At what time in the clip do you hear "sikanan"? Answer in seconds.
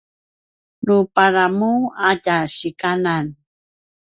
2.55-3.25